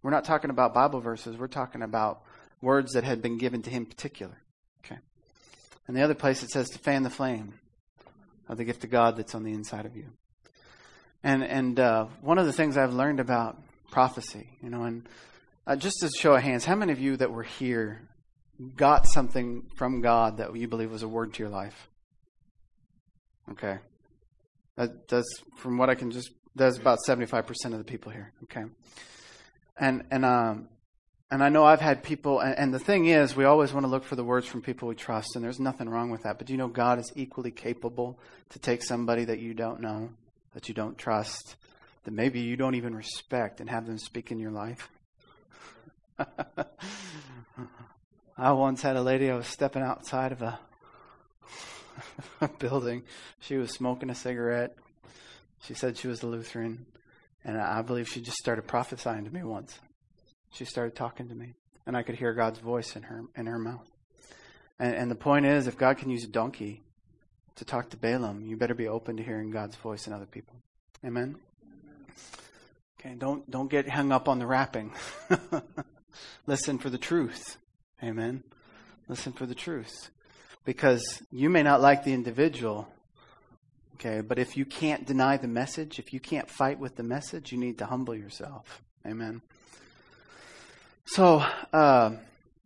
[0.03, 1.37] We're not talking about Bible verses.
[1.37, 2.23] We're talking about
[2.61, 4.44] words that had been given to him particular.
[5.87, 7.55] And the other place it says to fan the flame
[8.49, 10.07] of the gift of God that's on the inside of you.
[11.23, 13.59] And and uh, one of the things I've learned about
[13.90, 15.09] prophecy, you know, and
[15.66, 18.03] uh, just to show of hands, how many of you that were here
[18.77, 21.88] got something from God that you believe was a word to your life?
[23.53, 23.79] Okay,
[24.77, 25.25] that does
[25.57, 28.33] from what I can just that's about seventy five percent of the people here.
[28.44, 28.64] Okay,
[29.79, 30.68] and and um
[31.35, 33.90] and I know I've had people, and, and, the thing is, we always want to
[33.90, 36.38] look for the words from people we trust, and there's nothing wrong with that.
[36.38, 38.20] But do you know God is equally capable
[38.51, 40.11] to take somebody that you don't know
[40.53, 41.57] that you don't trust,
[42.05, 44.88] that maybe you don't even respect, and have them speak in your life.
[48.38, 50.61] I once had a lady, I was stepping outside of a,
[52.42, 53.03] a building.
[53.40, 54.77] She was smoking a cigarette.
[55.62, 56.87] She said she was a Lutheran.
[57.44, 59.81] And I believe she just started prophesying to me once.
[60.55, 61.55] She started talking to me.
[61.87, 63.90] And I could hear God's voice in her in her mouth.
[64.79, 66.83] And, and the point is, if God can use a donkey
[67.57, 70.57] to talk to Balaam, you better be open to hearing God's voice in other people.
[71.05, 71.37] Amen.
[72.99, 74.93] Okay, don't don't get hung up on the wrapping.
[76.47, 77.59] Listen for the truth.
[78.03, 78.45] Amen.
[79.09, 80.11] Listen for the truth.
[80.64, 82.88] Because you may not like the individual,
[83.97, 87.53] okay, but if you can't deny the message, if you can't fight with the message,
[87.53, 88.83] you need to humble yourself.
[89.07, 89.43] Amen.
[91.07, 92.12] So, uh,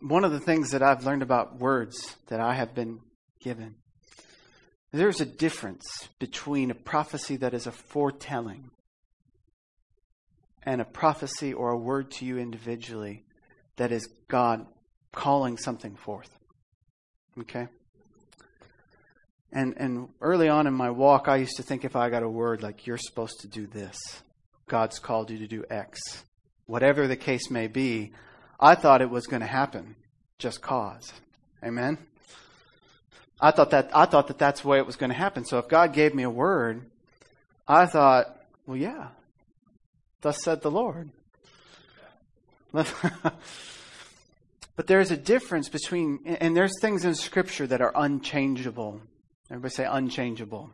[0.01, 3.01] one of the things that I've learned about words that I have been
[3.40, 3.74] given
[4.92, 8.70] there's a difference between a prophecy that is a foretelling
[10.62, 13.24] and a prophecy or a word to you individually
[13.77, 14.66] that is God
[15.12, 16.31] calling something forth.
[17.40, 17.66] Okay?
[19.53, 22.29] And and early on in my walk I used to think if I got a
[22.29, 23.98] word like you're supposed to do this,
[24.68, 26.24] God's called you to do X.
[26.66, 28.12] Whatever the case may be,
[28.59, 29.97] I thought it was going to happen
[30.38, 31.12] just cause.
[31.64, 31.99] Amen.
[33.40, 35.44] I thought that I thought that that's the way it was going to happen.
[35.44, 36.83] So if God gave me a word,
[37.66, 39.09] I thought, well, yeah,
[40.21, 41.11] thus said the Lord.
[44.79, 49.01] But there's a difference between, and there's things in Scripture that are unchangeable.
[49.51, 50.71] Everybody say unchangeable.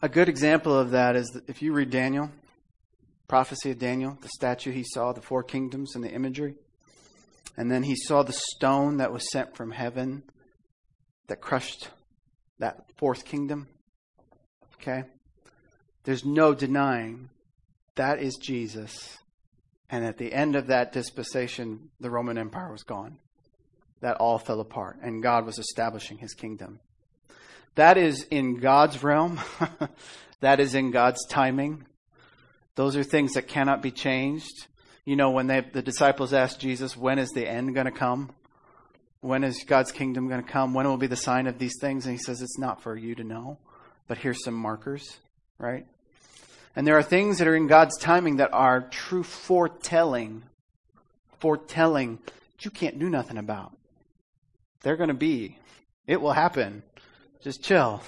[0.00, 2.30] A good example of that is if you read Daniel,
[3.32, 6.54] prophecy of Daniel, the statue he saw, the four kingdoms and the imagery.
[7.56, 10.22] And then he saw the stone that was sent from heaven
[11.28, 11.88] that crushed
[12.58, 13.68] that fourth kingdom.
[14.74, 15.04] Okay?
[16.04, 17.30] There's no denying
[17.94, 19.16] that is Jesus.
[19.88, 23.16] And at the end of that dispensation, the Roman Empire was gone.
[24.02, 26.80] That all fell apart, and God was establishing his kingdom.
[27.76, 29.40] That is in God's realm,
[30.40, 31.86] that is in God's timing.
[32.74, 34.66] Those are things that cannot be changed.
[35.04, 38.30] You know, when they, the disciples asked Jesus, When is the end going to come?
[39.20, 40.74] When is God's kingdom going to come?
[40.74, 42.06] When will be the sign of these things?
[42.06, 43.58] And he says, It's not for you to know,
[44.08, 45.18] but here's some markers,
[45.58, 45.86] right?
[46.74, 50.42] And there are things that are in God's timing that are true foretelling,
[51.38, 53.76] foretelling that you can't do nothing about.
[54.82, 55.58] They're going to be.
[56.06, 56.82] It will happen.
[57.42, 58.02] Just chill.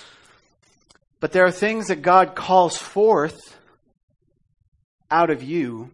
[1.20, 3.56] but there are things that God calls forth
[5.10, 5.90] out of you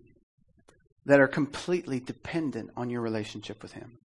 [1.06, 3.98] that are completely dependent on your relationship with Him.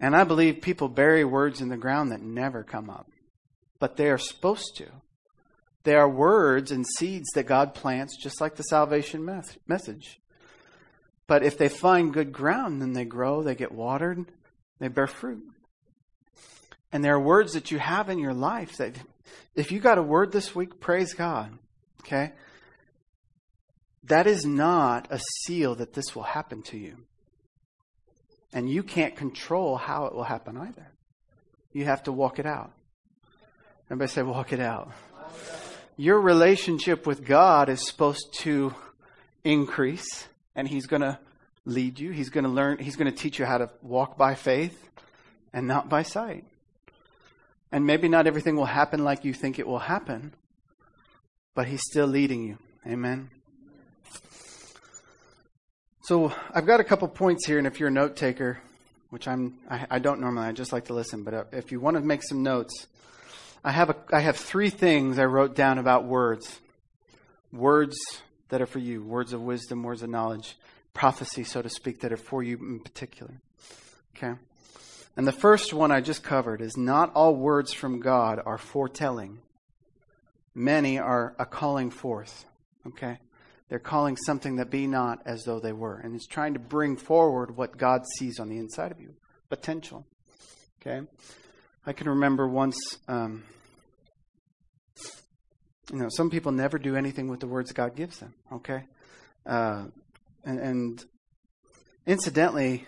[0.00, 3.08] And I believe people bury words in the ground that never come up,
[3.78, 4.86] but they are supposed to.
[5.84, 9.24] They are words and seeds that God plants, just like the salvation
[9.66, 10.20] message.
[11.26, 14.26] But if they find good ground, then they grow, they get watered,
[14.78, 15.44] they bear fruit.
[16.92, 18.94] And there are words that you have in your life that,
[19.54, 21.56] if you got a word this week, praise God.
[22.02, 22.32] Okay?
[24.04, 26.96] That is not a seal that this will happen to you.
[28.52, 30.92] And you can't control how it will happen either.
[31.72, 32.72] You have to walk it out.
[33.86, 34.92] Everybody say, walk it out
[35.96, 38.74] your relationship with God is supposed to
[39.44, 41.18] increase, and He's going to
[41.64, 42.10] lead you.
[42.10, 44.90] He's going to learn, He's going to teach you how to walk by faith
[45.52, 46.44] and not by sight.
[47.70, 50.34] And maybe not everything will happen like you think it will happen,
[51.54, 52.58] but He's still leading you.
[52.86, 53.30] Amen.
[56.04, 58.58] So I've got a couple points here, and if you're a note taker,
[59.08, 61.80] which I'm, I, I don't normally, I just like to listen, but uh, if you
[61.80, 62.86] want to make some notes,
[63.64, 66.60] I have, a, I have three things I wrote down about words
[67.54, 67.96] words
[68.50, 70.58] that are for you, words of wisdom, words of knowledge,
[70.92, 73.32] prophecy, so to speak, that are for you in particular.
[74.14, 74.34] Okay?
[75.16, 79.38] And the first one I just covered is not all words from God are foretelling.
[80.54, 82.44] Many are a calling forth.
[82.88, 83.20] Okay?
[83.68, 85.96] They're calling something that be not as though they were.
[85.96, 89.14] And it's trying to bring forward what God sees on the inside of you
[89.48, 90.06] potential.
[90.80, 91.06] Okay?
[91.86, 92.76] I can remember once
[93.08, 93.44] um,
[95.92, 98.34] you know, some people never do anything with the words God gives them.
[98.52, 98.84] Okay,
[99.46, 99.84] uh,
[100.44, 101.04] and, and
[102.06, 102.84] incidentally,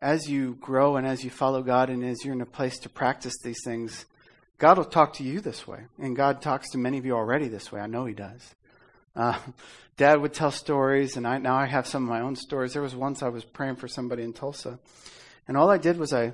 [0.00, 2.88] as you grow and as you follow God and as you're in a place to
[2.88, 4.06] practice these things,
[4.58, 7.48] God will talk to you this way, and God talks to many of you already
[7.48, 7.80] this way.
[7.80, 8.54] I know He does.
[9.16, 9.38] Uh,
[9.96, 12.72] Dad would tell stories, and I now I have some of my own stories.
[12.72, 14.78] There was once I was praying for somebody in Tulsa,
[15.46, 16.32] and all I did was I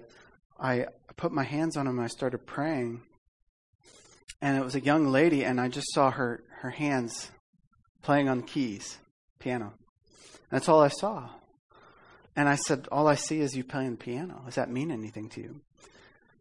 [0.59, 3.03] I put my hands on him and I started praying,
[4.41, 7.31] and it was a young lady, and I just saw her her hands
[8.03, 8.99] playing on keys,
[9.39, 9.75] piano.
[10.51, 11.29] That's all I saw.
[12.37, 14.43] And I said, All I see is you playing the piano.
[14.45, 15.61] Does that mean anything to you?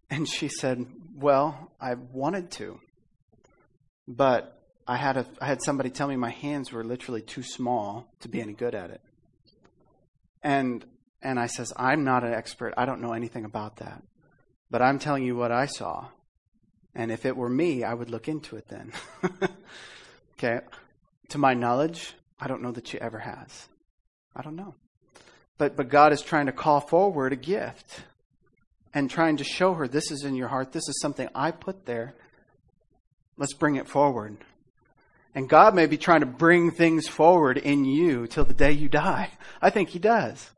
[0.10, 2.80] And she said, Well, I wanted to.
[4.08, 4.59] But
[4.90, 8.28] I had a I had somebody tell me my hands were literally too small to
[8.28, 9.02] be any good at it.
[10.42, 10.84] And
[11.22, 12.74] and I says, I'm not an expert.
[12.76, 14.02] I don't know anything about that.
[14.72, 16.08] But I'm telling you what I saw.
[16.96, 18.92] And if it were me, I would look into it then.
[20.34, 20.62] okay.
[21.30, 23.68] To my knowledge, I don't know that she ever has.
[24.36, 24.74] I don't know.
[25.60, 28.02] But but God is trying to call forward a gift
[28.92, 30.72] and trying to show her this is in your heart.
[30.72, 32.16] This is something I put there.
[33.38, 34.40] Let's bring it forward.
[35.36, 38.90] And God may be trying to bring things forward in you till the day you
[38.90, 39.32] die.
[39.62, 40.50] I think He does.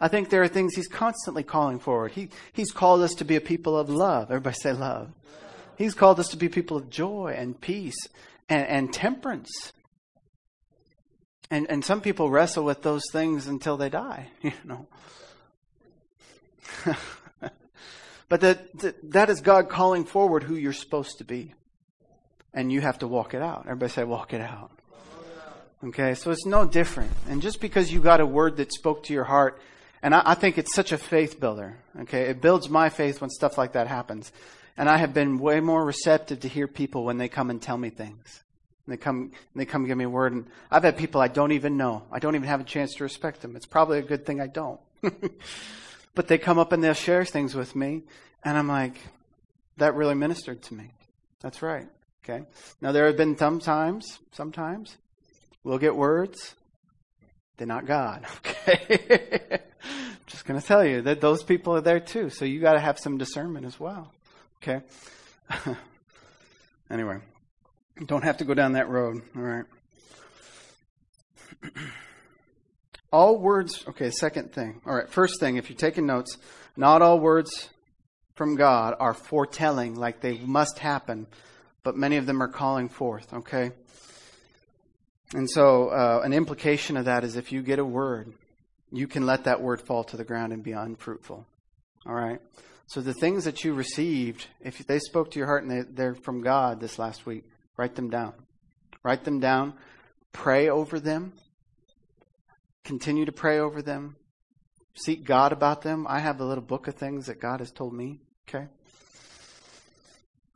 [0.00, 2.12] I think there are things He's constantly calling forward.
[2.12, 4.30] He, he's called us to be a people of love.
[4.30, 5.10] Everybody say love.
[5.76, 7.96] He's called us to be people of joy and peace
[8.48, 9.72] and, and temperance.
[11.50, 14.86] And, and some people wrestle with those things until they die, you know.
[18.28, 21.54] but that, that, that is God calling forward who you're supposed to be.
[22.54, 23.64] And you have to walk it out.
[23.66, 24.70] Everybody say, walk it out.
[25.84, 27.12] Okay, so it's no different.
[27.28, 29.60] And just because you got a word that spoke to your heart,
[30.02, 31.76] and I, I think it's such a faith builder.
[32.02, 34.32] Okay, it builds my faith when stuff like that happens.
[34.76, 37.76] And I have been way more receptive to hear people when they come and tell
[37.76, 38.42] me things.
[38.86, 41.28] And they come, and they come give me a word, and I've had people I
[41.28, 42.04] don't even know.
[42.10, 43.54] I don't even have a chance to respect them.
[43.54, 44.80] It's probably a good thing I don't.
[46.14, 48.02] but they come up and they'll share things with me,
[48.42, 48.96] and I'm like,
[49.76, 50.92] that really ministered to me.
[51.40, 51.88] That's right.
[52.24, 52.44] Okay.
[52.80, 54.96] Now there have been some times, sometimes
[55.62, 56.54] we'll get words.
[57.56, 58.26] They're not God.
[58.66, 59.60] Okay.
[60.26, 62.30] Just going to tell you that those people are there too.
[62.30, 64.10] So you got to have some discernment as well.
[64.62, 64.80] Okay.
[66.90, 67.18] anyway,
[68.06, 69.20] don't have to go down that road.
[69.36, 69.64] All right.
[73.12, 74.80] all words, okay, second thing.
[74.86, 76.38] All right, first thing, if you're taking notes,
[76.76, 77.68] not all words
[78.34, 81.26] from God are foretelling like they must happen,
[81.84, 83.70] but many of them are calling forth, okay?
[85.34, 88.32] And so, uh, an implication of that is if you get a word,
[88.90, 91.46] you can let that word fall to the ground and be unfruitful.
[92.06, 92.40] All right?
[92.86, 96.14] So, the things that you received, if they spoke to your heart and they, they're
[96.14, 97.44] from God this last week,
[97.76, 98.34] write them down.
[99.02, 99.74] Write them down.
[100.32, 101.32] Pray over them.
[102.84, 104.16] Continue to pray over them.
[104.94, 106.06] Seek God about them.
[106.08, 108.20] I have a little book of things that God has told me.
[108.48, 108.66] Okay?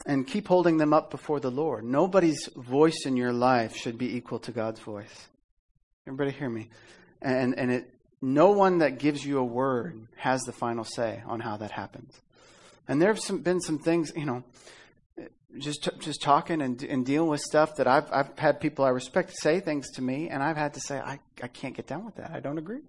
[0.07, 1.85] And keep holding them up before the Lord.
[1.85, 5.29] Nobody's voice in your life should be equal to God's voice.
[6.07, 6.71] Everybody hear me?
[7.21, 11.41] And and it no one that gives you a word has the final say on
[11.41, 12.21] how that happens.
[12.89, 14.43] And there have some, been some things, you know,
[15.59, 19.35] just just talking and, and dealing with stuff that I've I've had people I respect
[19.37, 22.17] say things to me, and I've had to say I I can't get down with
[22.17, 22.31] that.
[22.31, 22.81] I don't agree.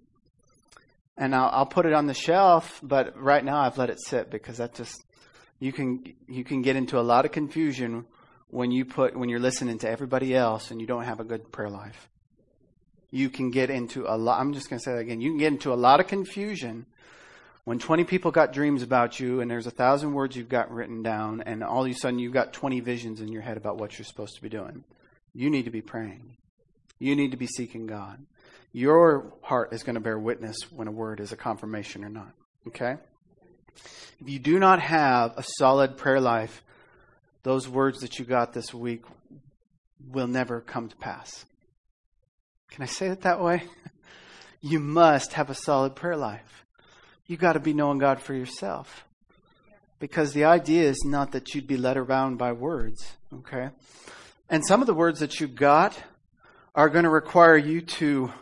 [1.16, 4.30] And I'll, I'll put it on the shelf, but right now I've let it sit
[4.30, 5.04] because that just
[5.60, 8.06] you can you can get into a lot of confusion
[8.48, 11.52] when you put when you're listening to everybody else and you don't have a good
[11.52, 12.08] prayer life.
[13.12, 14.40] You can get into a lot.
[14.40, 15.20] I'm just going to say that again.
[15.20, 16.86] You can get into a lot of confusion
[17.64, 21.02] when 20 people got dreams about you and there's a thousand words you've got written
[21.02, 23.98] down and all of a sudden you've got 20 visions in your head about what
[23.98, 24.84] you're supposed to be doing.
[25.34, 26.36] You need to be praying.
[26.98, 28.24] You need to be seeking God.
[28.72, 32.32] Your heart is going to bear witness when a word is a confirmation or not.
[32.68, 32.96] Okay?
[34.20, 36.62] If you do not have a solid prayer life,
[37.42, 39.02] those words that you got this week
[40.10, 41.44] will never come to pass.
[42.70, 43.62] Can I say it that way?
[44.62, 46.66] You must have a solid prayer life.
[47.26, 49.06] You got to be knowing God for yourself.
[49.98, 53.70] Because the idea is not that you'd be led around by words, okay?
[54.48, 55.96] And some of the words that you got
[56.74, 58.32] are going to require you to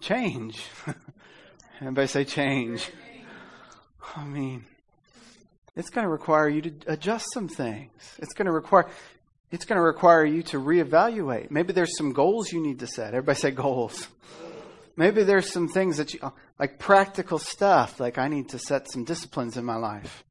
[0.00, 0.62] change.
[1.80, 2.90] Everybody say change.
[4.16, 4.64] I mean,
[5.78, 7.92] it's going to require you to adjust some things.
[8.18, 8.88] It's going to require
[9.50, 11.50] it's going to require you to reevaluate.
[11.50, 13.14] Maybe there's some goals you need to set.
[13.14, 14.08] Everybody say goals.
[14.94, 19.04] Maybe there's some things that you like practical stuff, like I need to set some
[19.04, 20.24] disciplines in my life.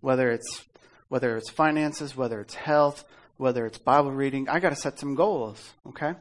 [0.00, 0.64] Whether it's
[1.08, 3.04] whether it's finances, whether it's health,
[3.36, 6.14] whether it's Bible reading, I got to set some goals, okay?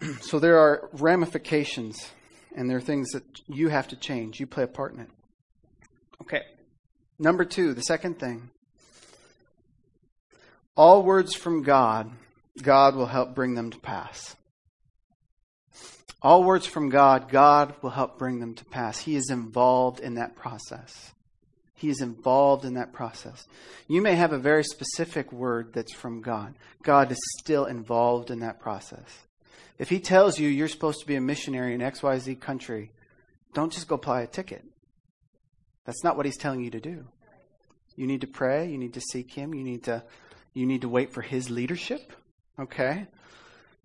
[0.20, 2.10] so there are ramifications
[2.56, 4.40] and there are things that you have to change.
[4.40, 5.10] You play a part in it.
[6.22, 6.42] Okay.
[7.18, 8.50] Number two, the second thing.
[10.76, 12.10] All words from God,
[12.62, 14.36] God will help bring them to pass.
[16.22, 18.98] All words from God, God will help bring them to pass.
[18.98, 21.12] He is involved in that process.
[21.74, 23.46] He is involved in that process.
[23.88, 26.54] You may have a very specific word that's from God.
[26.82, 29.26] God is still involved in that process.
[29.78, 32.90] If He tells you you're supposed to be a missionary in XYZ country,
[33.54, 34.62] don't just go buy a ticket.
[35.90, 37.04] That's not what he's telling you to do.
[37.96, 40.04] You need to pray, you need to seek him, you need to
[40.54, 42.12] you need to wait for his leadership.
[42.60, 43.08] Okay?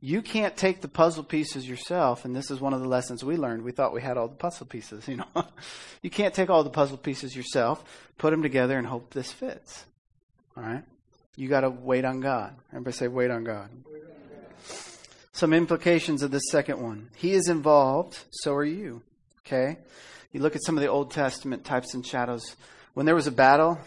[0.02, 3.38] You can't take the puzzle pieces yourself, and this is one of the lessons we
[3.38, 3.64] learned.
[3.64, 5.48] We thought we had all the puzzle pieces, you know.
[6.04, 7.84] you can't take all the puzzle pieces yourself,
[8.20, 9.84] put them together and hope this fits.
[10.56, 10.84] All right?
[11.36, 12.56] You got to wait on God.
[12.70, 13.72] Everybody say wait on God.
[15.32, 17.10] Some implications of this second one.
[17.16, 19.02] He is involved, so are you.
[19.40, 19.80] Okay?
[20.36, 22.58] You look at some of the Old Testament types and shadows.
[22.94, 23.80] When there was a battle,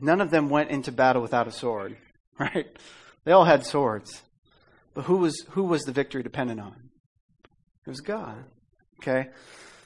[0.00, 1.96] none of them went into battle without a sword,
[2.38, 2.68] right?
[3.24, 4.22] They all had swords.
[4.94, 6.90] But who was who was the victory dependent on?
[7.84, 8.36] It was God.
[9.00, 9.30] Okay?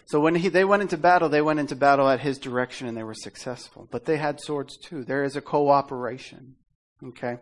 [0.04, 2.94] So when he, they went into battle, they went into battle at his direction and
[2.94, 3.88] they were successful.
[3.90, 5.04] But they had swords too.
[5.04, 6.54] There is a cooperation.
[7.02, 7.38] Okay?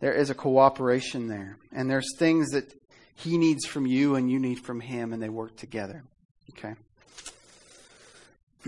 [0.00, 1.58] There is a cooperation there.
[1.70, 2.74] And there's things that
[3.14, 6.02] he needs from you and you need from him and they work together.
[6.58, 6.74] Okay?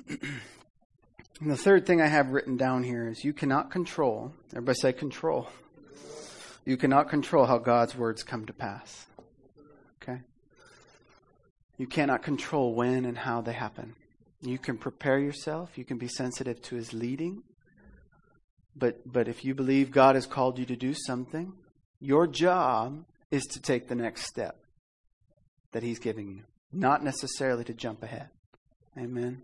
[0.08, 4.92] And the third thing I have written down here is you cannot control, everybody say
[4.92, 5.48] control.
[6.64, 9.06] You cannot control how God's words come to pass.
[10.02, 10.20] Okay?
[11.78, 13.94] You cannot control when and how they happen.
[14.42, 17.42] You can prepare yourself, you can be sensitive to his leading.
[18.74, 21.54] But but if you believe God has called you to do something,
[22.00, 24.56] Your job is to take the next step
[25.72, 26.42] that He's giving you,
[26.72, 28.28] not necessarily to jump ahead.
[28.98, 29.42] Amen.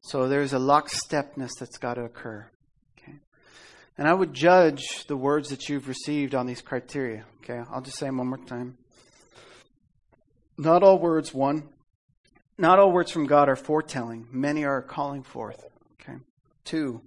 [0.00, 2.48] So there's a lockstepness that's got to occur.
[2.98, 3.18] Okay.
[3.96, 7.24] And I would judge the words that you've received on these criteria.
[7.42, 7.60] Okay.
[7.70, 8.78] I'll just say them one more time.
[10.56, 11.68] Not all words, one.
[12.56, 14.26] Not all words from God are foretelling.
[14.32, 15.64] Many are calling forth.
[16.00, 16.18] Okay.
[16.64, 17.02] Two.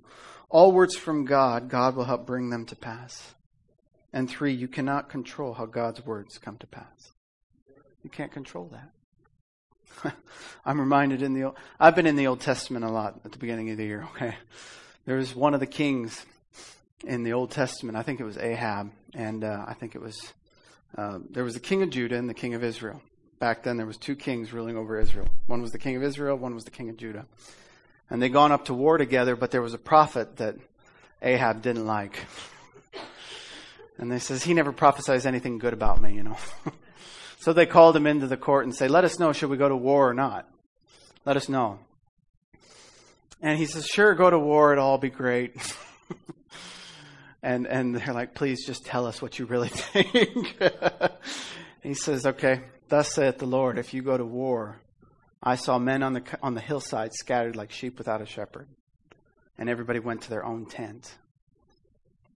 [0.50, 3.34] All words from God, God will help bring them to pass.
[4.14, 7.12] And three, you cannot control how God's words come to pass.
[8.04, 8.92] You can't control that.
[10.66, 13.38] I'm reminded in the Old, I've been in the Old Testament a lot at the
[13.38, 14.08] beginning of the year.
[14.16, 14.36] Okay,
[15.06, 16.26] there was one of the kings
[17.06, 17.98] in the Old Testament.
[17.98, 20.34] I think it was Ahab, and uh, I think it was
[20.98, 23.02] uh, there was the king of Judah and the king of Israel.
[23.40, 25.28] Back then, there was two kings ruling over Israel.
[25.48, 26.38] One was the king of Israel.
[26.38, 27.26] One was the king of Judah.
[28.10, 30.58] And they'd gone up to war together, but there was a prophet that
[31.22, 32.26] Ahab didn't like.
[33.98, 36.38] And they says, he never prophesies anything good about me, you know.
[37.42, 39.68] so they called him into the court and say, let us know, should we go
[39.68, 40.48] to war or not?
[41.26, 41.80] Let us know.
[43.42, 44.74] And he says, sure, go to war.
[44.74, 45.56] It'll all be great.
[47.42, 50.56] and, and they're like, please just tell us what you really think.
[51.82, 54.80] he says, okay, thus saith the Lord, if you go to war,
[55.42, 58.68] I saw men on the, on the hillside scattered like sheep without a shepherd.
[59.58, 61.12] And everybody went to their own tent.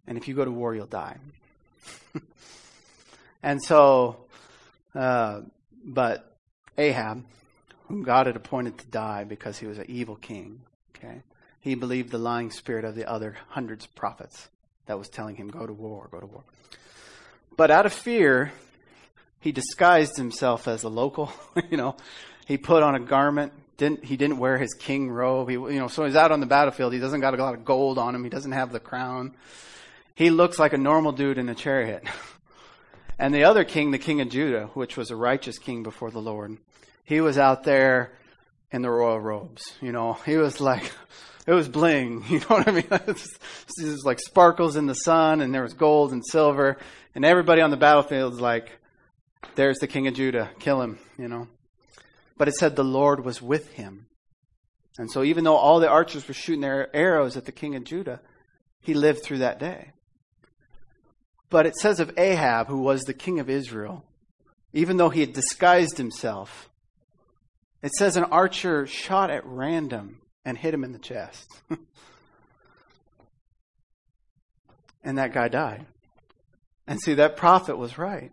[0.08, 1.18] And if you go to war, you'll die.
[3.44, 4.25] and so,
[4.96, 5.42] uh,
[5.84, 6.36] but
[6.78, 7.24] Ahab,
[7.88, 10.62] whom God had appointed to die because he was an evil king,
[10.96, 11.22] okay,
[11.60, 14.50] he believed the lying spirit of the other hundreds of prophets
[14.86, 16.44] that was telling him, go to war, go to war.
[17.58, 18.52] But out of fear,
[19.40, 21.32] he disguised himself as a local,
[21.70, 21.96] you know.
[22.46, 25.50] He put on a garment, didn't he didn't wear his king robe.
[25.50, 26.94] He you know, so he's out on the battlefield.
[26.94, 28.24] He doesn't got a lot of gold on him.
[28.24, 29.34] He doesn't have the crown.
[30.14, 32.04] He looks like a normal dude in a chariot.
[33.18, 36.22] And the other king, the king of Judah, which was a righteous king before the
[36.22, 36.58] Lord,
[37.04, 38.12] he was out there
[38.72, 39.74] in the royal robes.
[39.82, 40.92] You know, he was like,
[41.48, 42.24] it was bling.
[42.30, 42.88] You know what I mean?
[42.92, 46.78] it was like sparkles in the sun, and there was gold and silver,
[47.14, 48.72] and everybody on the battlefield is like,
[49.56, 51.48] there's the king of Judah, kill him, you know.
[52.38, 54.08] But it said the Lord was with him.
[54.98, 57.84] And so even though all the archers were shooting their arrows at the king of
[57.84, 58.22] Judah,
[58.82, 59.92] he lived through that day.
[61.50, 64.04] But it says of Ahab, who was the king of Israel,
[64.74, 66.70] even though he had disguised himself,
[67.82, 71.48] it says an archer shot at random and hit him in the chest.
[75.04, 75.86] and that guy died.
[76.88, 78.32] And see, that prophet was right.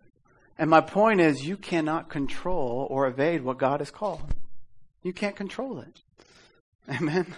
[0.59, 4.35] And my point is, you cannot control or evade what God has called.
[5.03, 6.01] You can't control it.
[6.89, 7.35] Amen.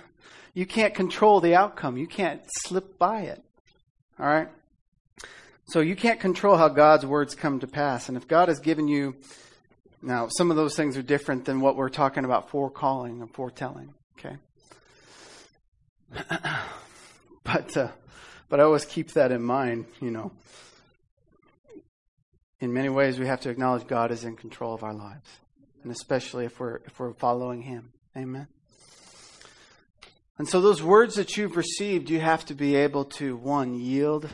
[0.53, 1.97] You can't control the outcome.
[1.97, 3.43] You can't slip by it.
[4.19, 4.49] All right?
[5.67, 8.09] So you can't control how God's words come to pass.
[8.09, 9.17] And if God has given you,
[10.03, 13.95] now some of those things are different than what we're talking about forecalling and foretelling.
[14.19, 14.37] Okay.
[17.45, 17.89] but uh,
[18.49, 19.87] but I always keep that in mind.
[20.01, 20.33] You know,
[22.61, 25.29] in many ways we have to acknowledge God is in control of our lives,
[25.83, 27.93] and especially if we're if we're following Him.
[28.17, 28.49] Amen.
[30.37, 34.29] And so those words that you've received, you have to be able to one yield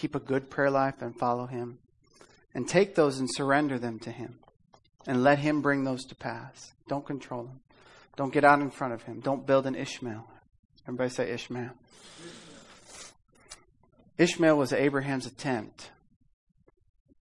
[0.00, 1.78] keep a good prayer life and follow Him.
[2.54, 4.38] And take those and surrender them to Him.
[5.06, 6.72] And let Him bring those to pass.
[6.88, 7.60] Don't control them.
[8.16, 9.20] Don't get out in front of Him.
[9.20, 10.26] Don't build an Ishmael.
[10.86, 11.70] Everybody say Ishmael.
[14.18, 15.90] Ishmael was Abraham's attempt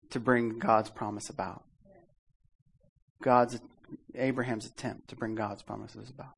[0.10, 1.64] to bring God's promise about.
[3.22, 3.60] God's
[4.16, 6.34] Abraham's attempt to bring God's promises about.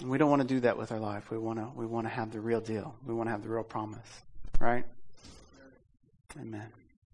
[0.00, 1.30] And we don't want to do that with our life.
[1.30, 2.94] We want to we want to have the real deal.
[3.06, 4.22] We want to have the real promise,
[4.60, 4.84] right?
[6.40, 6.81] Amen.